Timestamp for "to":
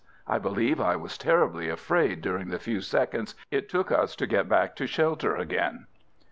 4.15-4.25, 4.77-4.87